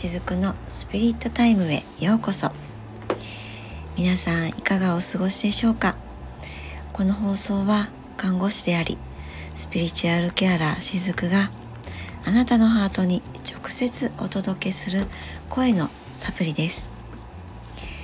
[0.00, 2.52] しずくのスピリットタイムへようこそ。
[3.98, 5.94] 皆さんいかがお過ごしでしょうか？
[6.94, 8.96] この放送は看護師であり
[9.54, 11.50] スピリチュアルケアラーしずくが
[12.24, 15.04] あなたのハートに直接お届けする
[15.50, 16.88] 声のサプリです。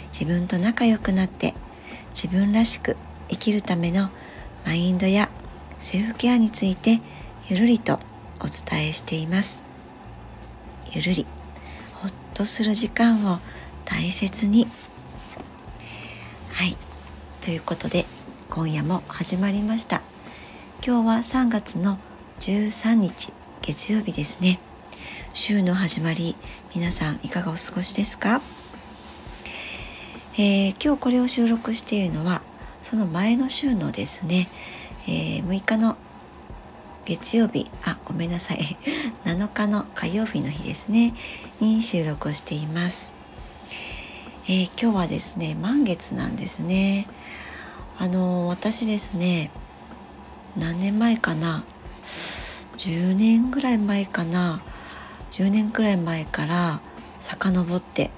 [0.09, 1.55] 自分と仲良くなって
[2.11, 2.99] 自分らしく
[3.31, 4.11] 生きるための
[4.67, 5.31] マインドや
[5.81, 7.01] セルフケアについて
[7.49, 7.95] ゆるりと
[8.43, 9.65] お伝えしています。
[10.93, 11.27] ゆるり。
[12.37, 13.39] とする時間を
[13.87, 14.69] 大切に。
[16.53, 16.77] はい。
[17.41, 18.05] ということで
[18.51, 20.03] 今夜も始まりました。
[20.87, 21.15] 今日は
[21.45, 21.99] 3月の
[22.41, 24.59] 13日月曜日ですね。
[25.33, 26.37] 週の始まり
[26.75, 28.43] 皆さんいかがお過ごしですか、
[30.35, 32.43] えー、今日これを収録しているのは
[32.83, 34.49] その前の週のですね、
[35.07, 35.97] えー、6日の
[37.07, 37.71] 月曜日。
[37.85, 38.77] あごめんなさい。
[39.25, 41.15] 7日の火曜日の日ですね。
[41.61, 43.13] に収録をしています、
[44.47, 47.07] えー、今日はですね満月なんですね。
[47.99, 49.51] あの私ですね
[50.57, 51.65] 何年前かな
[52.77, 54.61] ？10年ぐらい前かな
[55.31, 56.81] ？10年くらい前から
[57.21, 58.11] 遡って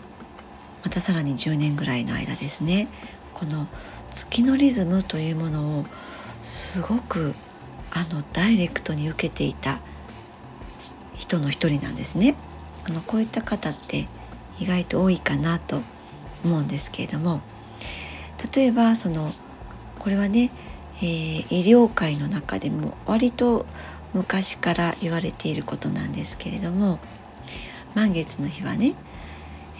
[0.83, 2.89] またさらに10年ぐらいの間ですね。
[3.34, 3.69] この
[4.11, 5.86] 月のリズムというものを
[6.41, 7.34] すごく
[7.91, 9.81] あのダイレクトに受けていた
[11.14, 12.34] 人の一人なんですね。
[12.86, 14.06] あのこういった方って
[14.61, 15.83] 意外と多いかなと
[16.45, 17.41] 思うんですけれども
[18.55, 19.33] 例えばその
[19.98, 20.50] これはね、
[20.98, 23.67] えー、医療界の中でも割と
[24.14, 26.98] 昔から言われていることなんですけれども
[27.95, 28.95] 満月の日はね、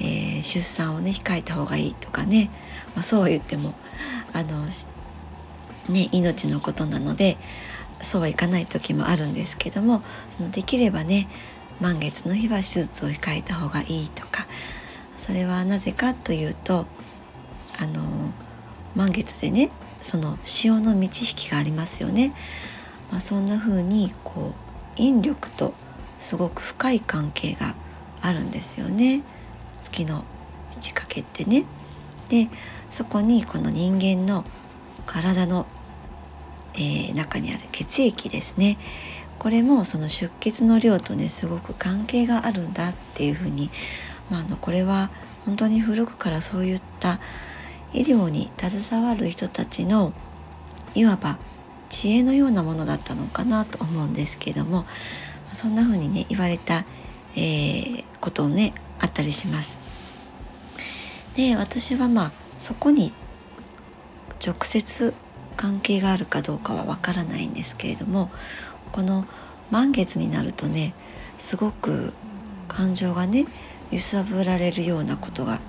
[0.01, 2.51] えー、出産をね控えた方がいいとかね、
[2.95, 3.75] まあ、そうは言っても
[4.33, 4.67] あの
[5.89, 7.39] ね命のことなので
[8.03, 11.29] そうはいかない時もあるんですけどもそのできればね
[11.81, 14.47] 満月の日は手術を控えた方がいいとか
[15.17, 16.87] それはなぜかというと
[17.81, 18.03] あの
[18.95, 19.71] 満月でね
[20.01, 22.33] その潮の満ち引きがありますよね、
[23.11, 24.53] まあ、そんな風にこ
[24.97, 25.75] う引力と
[26.19, 27.75] すごく深い関係が
[28.21, 29.23] あるんですよね。
[29.81, 30.25] 月の
[30.71, 31.65] 満ち欠けってね。
[32.29, 32.49] で
[32.91, 34.45] そこにこの人間の
[35.07, 35.67] 体の
[36.79, 38.79] えー、中にある血液ですね
[39.39, 43.71] これもその出血の量とねすごく関係があるんだっていうふうに、
[44.31, 45.11] まあ、あのこれは
[45.45, 47.21] 本当に古くからそういった
[47.93, 50.13] 医療に携わる人たちの
[50.95, 51.39] いわば
[51.89, 54.85] 知恵のようなものだったのかなと思うんですけども
[55.53, 56.85] そんな風にね言われた、
[57.35, 59.81] えー、ことをねあったりします。
[61.37, 63.13] で私はまあそこに
[64.45, 65.15] 直接
[65.59, 68.31] 関係があるかどうかはわからないんですけれども
[68.93, 69.27] この
[69.71, 70.95] 満月になるとね
[71.37, 72.15] すごく
[72.69, 73.45] 感情がね
[73.91, 75.61] 揺さぶられるようなことが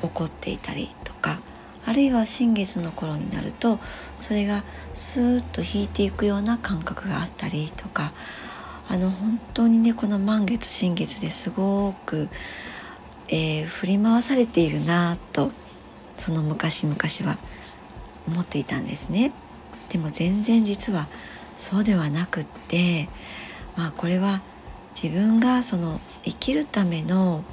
[0.00, 1.40] 起こっていたりとか
[1.84, 3.80] あるいは新月の頃になると
[4.16, 4.62] それが
[4.94, 8.12] スーッと引いていくような感覚があったりとか
[8.88, 12.28] あの本当にねこの満月新月ですごく、
[13.28, 15.50] えー、振り回されているなと
[16.18, 16.96] その昔々
[17.28, 17.38] は
[18.28, 19.32] 思っていたんですね。
[19.88, 21.06] でも全然実は
[21.56, 23.08] そうではなくって
[23.76, 24.42] まあこれは
[25.00, 27.44] 自分がその生きるための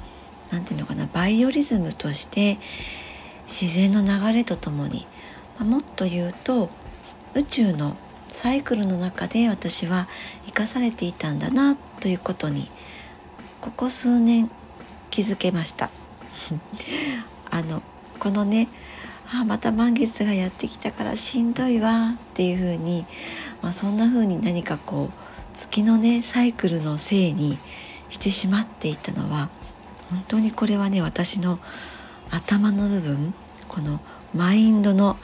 [0.50, 2.58] 何て言うのかなバイオリズムとして
[3.44, 5.06] 自然の流れとともに、
[5.58, 6.70] まあ、もっと言うと
[7.34, 7.96] 宇宙の
[8.28, 10.08] サイクルの中で私は
[10.46, 12.68] 生かされていたんだなということに
[13.60, 14.50] ここ数年
[15.10, 15.90] 気づけました。
[17.50, 17.82] あの
[18.18, 18.68] このね
[19.32, 23.06] あまた満月がやってきたからしんどいわっていう風に、
[23.62, 25.24] まあ、そんな風に何かこう
[25.54, 27.58] 月のねサイクルのせいに
[28.10, 29.50] してしまっていたのは
[30.10, 31.58] 本当にこれはね私の
[32.30, 33.34] 頭の部分
[33.68, 34.00] この
[34.34, 35.16] マインドの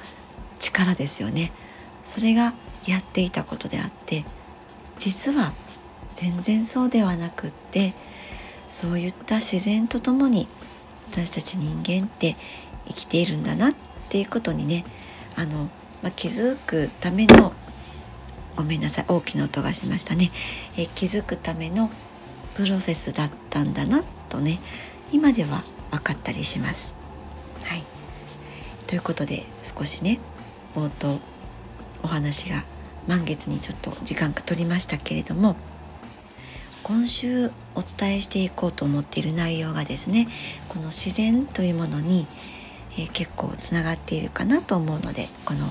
[0.58, 1.52] 力ですよね。
[2.04, 2.54] それが
[2.86, 4.24] やっていたことであって
[4.98, 5.52] 実は
[6.14, 7.94] 全然そうではなくって
[8.68, 10.48] そういった自然とともに
[11.10, 12.36] 私たち人間って
[12.86, 13.74] 生きているんだなっ
[14.10, 14.84] っていうことにね
[15.36, 15.70] あの、
[16.02, 17.52] まあ、気づくための
[18.56, 20.32] ごめんなさい大きな音がしましたね、
[20.76, 21.88] え気づくための
[22.56, 24.58] プロセスだったんだなとね
[25.12, 25.62] 今では
[25.92, 26.96] 分かったりします。
[27.62, 27.84] はい、
[28.88, 30.18] ということで少しね
[30.74, 31.20] 冒頭
[32.02, 32.64] お話が
[33.06, 35.54] 満月にちょっと時間が取りましたけれども
[36.82, 40.26] 今週お伝えしていこうと思っている内容がですね
[40.68, 42.26] この自然というものに
[42.92, 45.66] えー、結構つながっているかなと思うのでこの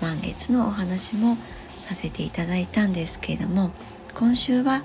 [0.00, 1.36] 満月のお話も
[1.80, 3.70] させていただいたんですけれども
[4.14, 4.82] 今週は、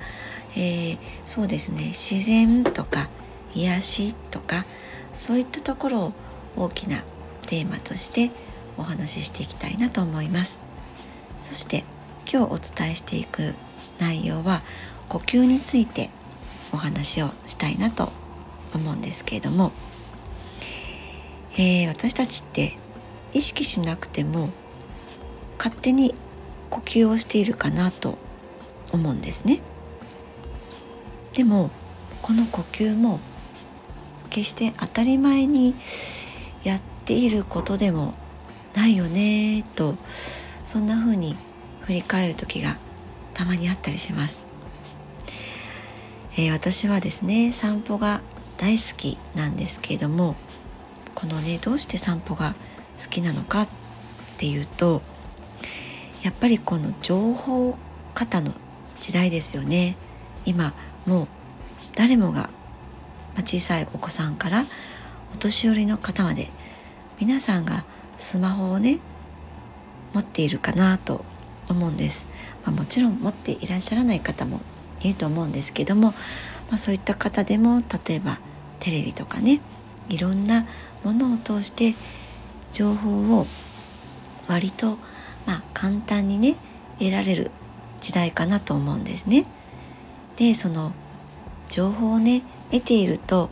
[0.55, 3.09] えー、そうですね自然とか
[3.53, 4.65] 癒しとか
[5.13, 6.13] そういったところを
[6.55, 7.03] 大きな
[7.47, 8.31] テーマとして
[8.77, 10.61] お話ししていきたいなと思います。
[11.41, 11.83] そして
[12.31, 13.55] 今日お伝えしていく
[13.99, 14.61] 内容は
[15.09, 16.09] 呼吸について
[16.71, 18.09] お話をしたいなと
[18.73, 19.71] 思うんですけれども、
[21.55, 22.77] えー、私たちって
[23.33, 24.49] 意識しなくても
[25.57, 26.15] 勝手に
[26.69, 28.17] 呼吸をしているかなと
[28.91, 29.61] 思うんですね。
[31.33, 31.69] でも
[32.21, 33.19] この呼吸も
[34.29, 35.75] 決して当たり前に
[36.63, 38.13] やっていることでも
[38.75, 39.95] ないよねと
[40.63, 41.35] そんな風に
[41.81, 42.77] 振り返る時が
[43.33, 44.45] たまにあったりします、
[46.33, 48.21] えー、私はですね散歩が
[48.57, 50.35] 大好きなんですけれども
[51.15, 52.55] このねどうして散歩が
[53.01, 53.67] 好きなのかっ
[54.37, 55.01] ていうと
[56.23, 57.77] やっぱりこの情報
[58.13, 58.53] 型の
[58.99, 59.95] 時代ですよね。
[60.45, 60.73] 今
[61.05, 61.27] もう
[61.95, 62.49] 誰もが
[63.37, 64.65] 小さいお子さんから
[65.33, 66.49] お年寄りの方まで
[67.19, 67.83] 皆さんが
[68.17, 68.99] スマホをね
[70.13, 71.23] 持っているかなと
[71.69, 72.27] 思うんです、
[72.65, 74.59] まあ、もちろん持っていらっしゃらない方も
[75.01, 76.11] いると思うんですけども、
[76.69, 78.39] まあ、そういった方でも例えば
[78.79, 79.61] テレビとかね
[80.09, 80.65] いろんな
[81.03, 81.95] ものを通して
[82.71, 83.45] 情報を
[84.47, 84.97] 割と
[85.45, 86.55] まあ簡単にね
[86.99, 87.51] 得られる
[88.01, 89.45] 時代かなと思うんですね。
[90.37, 90.93] でその
[91.69, 93.49] 情報をね得ていると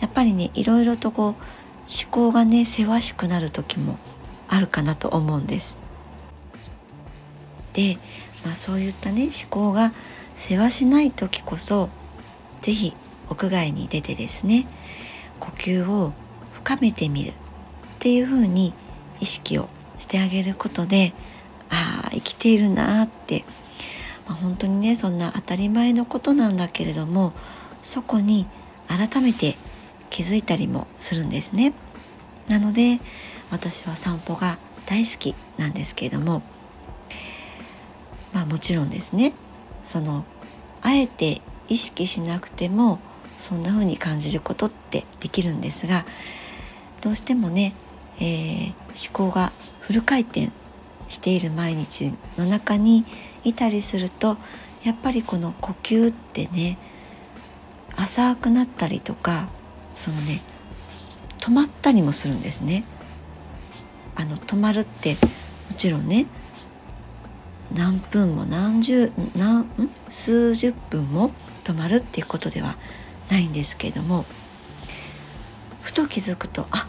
[0.00, 3.98] やっぱりねいろいろとこう思考がねせわしくなる時も
[4.48, 5.78] あるかなと思うんです。
[7.72, 7.98] で、
[8.44, 9.92] まあ、そういったね思考が
[10.36, 11.88] せわしない時こそ
[12.62, 12.94] 是非
[13.28, 14.66] 屋外に出てですね
[15.38, 16.12] 呼吸を
[16.64, 17.32] 深めてみるっ
[17.98, 18.72] ていうふうに
[19.20, 19.68] 意識を
[19.98, 21.12] してあげることで
[21.70, 23.44] ああ生きているなあって、
[24.26, 27.32] まあ、本当にねそんな当たり前のことなんだけれども
[27.82, 28.46] そこに
[28.88, 29.56] 改めて
[30.10, 31.72] 気づいたりもするんですね。
[32.48, 32.98] なので
[33.50, 36.42] 私は散歩が大好きなんですけれども
[38.32, 39.32] まあもちろんですね
[39.84, 40.24] その
[40.82, 42.98] あえて意識しなくても
[43.38, 46.04] そんな風に感じることってできるんですが
[47.00, 47.72] どうしてもね、
[48.18, 48.66] えー、
[49.10, 50.50] 思考がフル回転
[51.08, 53.04] している毎日の中に
[53.44, 54.36] いたりすると
[54.84, 56.78] やっぱりこの呼吸ってね
[57.96, 59.48] 浅くなったりとか
[59.96, 60.40] そのね
[61.38, 62.84] 止まったりもするんですね。
[64.14, 66.26] あの止まるってもちろんね
[67.74, 69.66] 何分も何十何
[70.10, 71.30] 数十分も
[71.64, 72.76] 止まるっていうことでは
[73.30, 74.26] ないんですけれども
[75.82, 76.86] ふと気づくとあ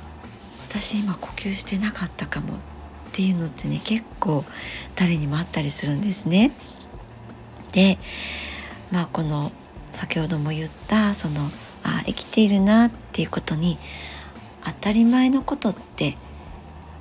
[0.70, 2.58] 私今呼吸してなかったかもっ
[3.12, 4.46] ていうのってね結構
[4.96, 6.52] 誰にもあったりするんですね。
[7.74, 7.98] で
[8.92, 9.52] まあこの
[9.94, 11.42] 先ほども言ったその
[11.84, 13.78] あ生きているなっていうことに
[14.64, 16.18] 当たり前のことって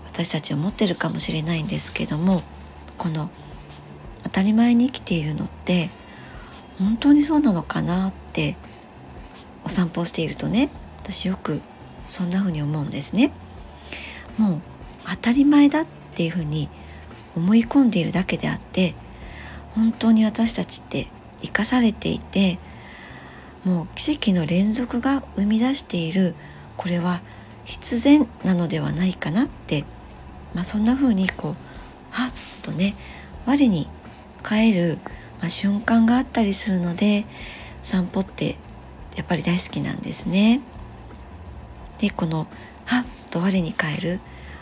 [0.07, 2.43] 私たち思ってるかもしれないんですけども
[2.99, 3.31] この
[4.25, 5.91] 当たり前に生きているのって
[6.79, 8.57] 本当にそうなのかなって
[9.65, 10.71] お散歩をしているとね
[11.03, 11.61] 私よく
[12.11, 13.33] そんな風に思うんですね。
[14.37, 14.61] もう
[15.09, 16.69] 当たり前だっていう風に
[17.37, 18.95] 思い込んでいるだけであって
[19.75, 21.07] 本当に私たちって
[21.41, 22.59] 生かされていて
[23.65, 26.35] もう奇跡の連続が生み出している
[26.77, 27.21] これは
[27.65, 29.85] 必然なのではないかなって、
[30.55, 31.55] まあ、そんな風にこう
[32.11, 32.97] はっとね
[33.47, 33.89] 我に
[34.43, 34.99] 帰る、
[35.41, 37.25] まあ、瞬間があったりするので
[37.83, 38.57] 散歩って
[39.17, 40.61] やっぱり大好きなんですね。
[42.01, 42.47] でこの
[42.87, 44.21] はっと我に返る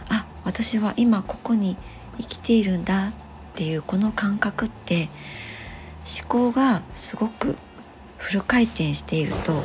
[0.09, 1.76] あ私は今ここに
[2.18, 3.12] 生きているんだっ
[3.54, 5.09] ていうこの感覚って
[6.21, 7.57] 思考がすごく
[8.16, 9.62] フル回転していると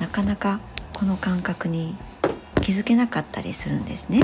[0.00, 0.60] なかなか
[0.92, 1.96] この感覚に
[2.62, 4.20] 気づけなかったりするんですね。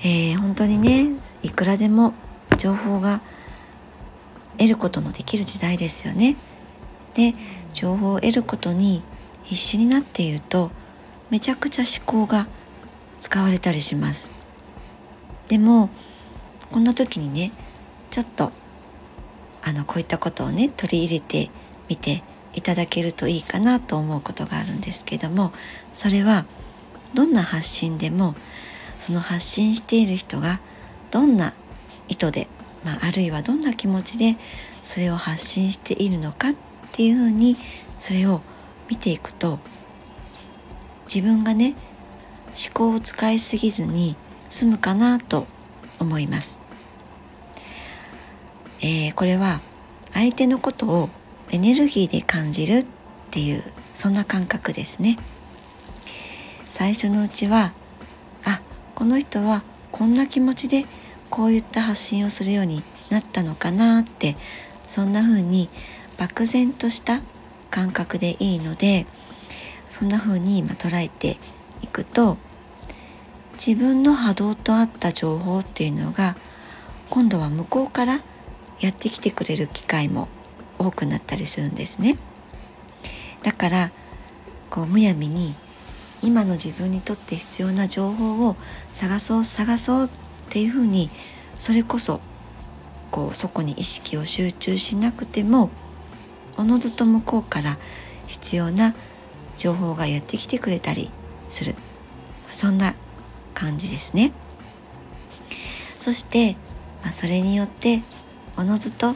[0.00, 1.08] えー、本当にね
[1.42, 2.12] いくらでも
[2.58, 3.20] 情報が
[4.58, 6.36] 得ることのできる時代ですよね。
[7.14, 7.34] で
[7.72, 9.02] 情報を得ることに
[9.44, 10.70] 必死になっていると
[11.30, 12.46] めちゃくちゃ思考が
[13.18, 14.30] 使われたりします。
[15.48, 15.90] でも
[16.72, 17.52] こんな時にね
[18.10, 18.50] ちょっと
[19.62, 21.50] あのこういったことをね取り入れて
[21.88, 22.22] みて
[22.54, 25.52] いただけるといいかなと思うことがあるんですけども
[25.94, 26.46] それは
[27.14, 28.34] どんな発信でも
[28.98, 30.60] その発信している人が
[31.10, 31.52] どんな
[32.08, 32.48] 意図で、
[32.84, 34.36] まあ、あるいはどんな気持ちで
[34.82, 36.54] それを発信しているのかっ
[36.92, 37.56] ていうふうに
[37.98, 38.40] それを
[38.88, 39.58] 見ていくと
[41.12, 41.74] 自分がね
[42.48, 44.16] 思考を使いすぎずに
[44.48, 45.46] 済むかなと
[45.98, 46.60] 思います。
[48.80, 49.60] えー、これは
[50.12, 51.08] 相手のことを
[51.50, 52.86] エネルギーで感じるっ
[53.30, 53.64] ていう
[53.94, 55.16] そんな感覚ですね
[56.68, 57.72] 最初のうちは
[58.44, 58.60] あ
[58.94, 60.84] この人はこんな気持ちで
[61.30, 64.36] こういった発信をするようになったのかなって
[64.86, 65.68] そんな風に
[66.18, 67.22] 漠然とした
[67.74, 69.04] 感覚でいいので
[69.90, 71.38] そんな風に今捉えて
[71.82, 72.36] いくと
[73.54, 76.36] 自分の波動と合った情報っていうのが
[77.10, 78.20] 今度は向こうから
[78.78, 80.28] やってきてくれる機会も
[80.78, 82.16] 多くなったりするんですね。
[83.42, 83.90] だから
[84.70, 85.54] こうむやみに
[86.22, 88.56] 今の自分にとって必要な情報を
[88.92, 90.08] 探そう探そうっ
[90.50, 91.10] ていうふうに
[91.56, 92.20] それこそ
[93.10, 95.70] こうそこに意識を集中しなくても
[96.56, 97.78] おのずと向こうから
[98.26, 98.94] 必要な
[99.56, 101.10] 情報がやってきてくれたり
[101.50, 101.74] する。
[102.50, 102.94] そんな
[103.54, 104.32] 感じですね。
[105.98, 106.56] そして、
[107.02, 108.02] まあ、それによって
[108.56, 109.14] おのずと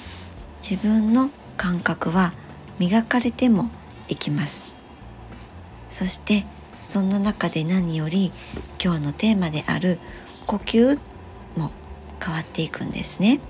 [0.61, 2.33] 自分の感覚は
[2.79, 3.71] 磨かれても
[4.09, 4.67] いきます。
[5.91, 6.45] そして
[6.83, 8.33] そんな中で何より
[8.83, 9.99] 今日のテーマである
[10.47, 10.99] 呼吸
[11.57, 11.71] も
[12.25, 13.41] 変わっていくんですね、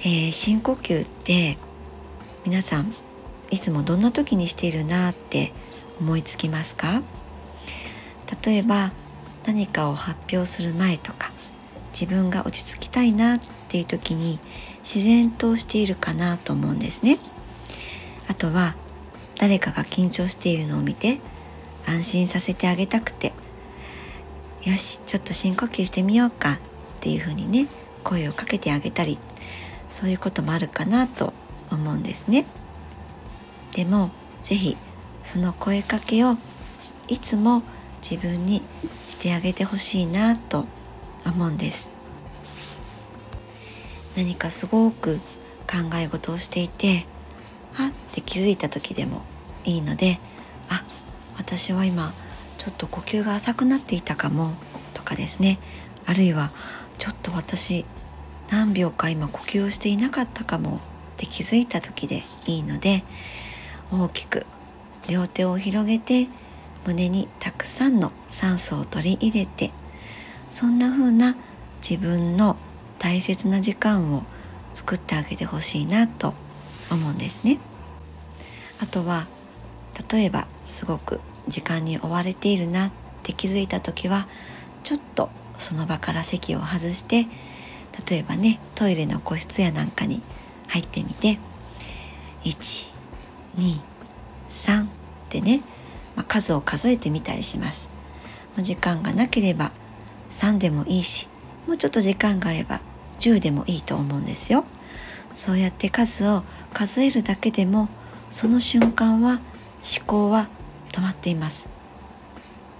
[0.00, 1.56] えー、深呼吸って
[2.44, 2.94] 皆さん
[3.50, 5.52] いつもどんな時にしているなって
[6.00, 7.02] 思いつきますか？
[8.44, 8.92] 例えば
[9.46, 11.32] 何かを発表する前とか
[11.92, 14.38] 自分が落ち着きたいなっていう時に
[14.82, 17.18] 自然としているかなと思うんですね。
[18.28, 18.74] あとは
[19.38, 21.20] 誰かが緊張しているのを見て
[21.86, 23.32] 安心させてあげたくて
[24.64, 26.58] よしちょっと深呼吸してみようかっ
[27.00, 27.68] ていうふうにね
[28.02, 29.18] 声をかけてあげたり
[29.90, 31.32] そういうこともあるかなと
[31.70, 32.46] 思うんですね。
[33.74, 34.10] でも
[34.42, 34.76] 是非
[35.24, 36.36] その声かけを
[37.08, 37.62] いつも
[38.08, 38.62] 自分に
[39.08, 40.64] してあげてほしいなと
[41.26, 41.90] 思うんです。
[44.16, 45.16] 何かすごく
[45.66, 47.06] 考え事をしていて
[47.76, 49.22] あって気づいた時でも
[49.64, 50.20] いいので
[50.70, 50.84] あ
[51.36, 52.14] 私は今
[52.56, 54.54] ちょっと呼吸が浅くなっていたかも
[54.94, 55.58] とかですね。
[56.06, 56.52] あるいは
[56.98, 57.84] ちょっと私
[58.50, 60.80] 何秒か今呼吸をしていなかったかもっ
[61.16, 63.02] て気づいた時でいいので
[63.92, 64.46] 大きく
[65.08, 66.28] 両手を広げて
[66.86, 69.70] 胸にたくさんの酸素を取り入れて
[70.50, 71.36] そんな風な
[71.88, 72.56] 自分の
[72.98, 74.22] 大切な時間を
[74.72, 76.34] 作ってあげてほしいなと
[76.90, 77.58] 思うんですね。
[78.82, 79.26] あとは
[80.10, 82.90] 例えばすごく時間に追われているなっ
[83.22, 84.26] て気づいた時は
[84.84, 87.26] ちょっとその場から席を外して
[88.08, 90.22] 例えばねトイレの個室やなんかに
[90.68, 91.38] 入ってみて。
[92.46, 94.86] 123っ
[95.28, 95.62] てね、
[96.14, 97.90] まあ、数を数えてみたりします。
[98.58, 99.72] 時間がなければ
[100.30, 101.28] 3でもいいし
[101.66, 102.80] もうちょっと時間があれば
[103.20, 104.64] 10でもいいと思うんですよ。
[105.34, 107.88] そうやって数を数えるだけでも
[108.30, 109.40] その瞬間は
[109.98, 110.48] 思考は
[110.92, 111.68] 止まっています。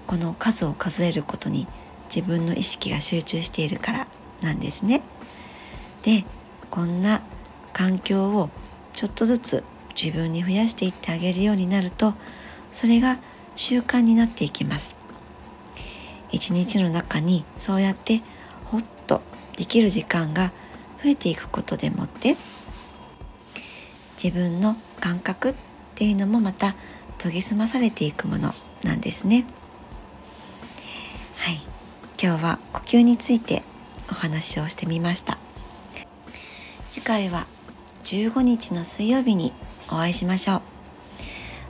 [0.06, 1.66] この数を数えることに
[2.14, 4.06] 自分の意識が集中しているから。
[4.42, 5.02] なんですね。
[6.02, 6.24] で
[6.70, 7.22] こんな
[7.72, 8.50] 環境を
[8.94, 9.64] ちょっとずつ
[10.00, 12.14] 自分に増やしていってあげるようになると
[12.72, 13.18] それが
[13.54, 14.96] 習慣になっていきます。
[16.30, 18.20] 一日の中にそうやって
[18.64, 19.22] ほっと
[19.56, 20.52] できる時間が
[21.02, 22.36] 増えていくことでもって
[24.22, 25.54] 自分の感覚っ
[25.94, 26.74] ていうのもまた
[27.18, 29.46] 研ぎ澄まされていくものなんですね。
[31.36, 31.58] はい。
[32.22, 33.62] 今日は呼吸について
[34.10, 35.38] お話をしてみました。
[36.90, 37.46] 次回は
[38.04, 39.52] 15日の水曜日に
[39.88, 40.62] お会いしましょう。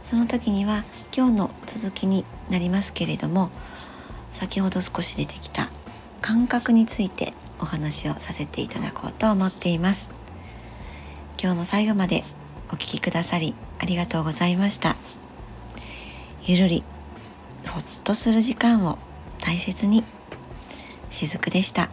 [0.04, 0.84] その時には
[1.16, 3.50] 今日の続きになりますけれども
[4.32, 5.70] 先ほど少し出てきた
[6.20, 10.12] 感覚についてお話をさせていただこうと思っています。
[11.40, 12.24] 今日も最後まで
[12.68, 14.96] お聴きくださりありがとうございました。
[16.44, 16.84] ゆるり
[17.66, 18.98] ほっとする時間を
[19.40, 20.04] 大切に
[21.10, 21.90] しずくでした。